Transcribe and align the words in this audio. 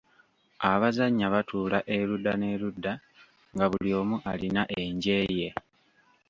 Abazannya 0.71 1.27
batuula 1.33 1.79
erudda 1.97 2.31
n'erudda 2.37 2.91
nga 3.53 3.65
buli 3.71 3.91
omu 4.01 4.15
alina 4.31 4.63
enje 4.81 5.19
ye. 5.37 5.49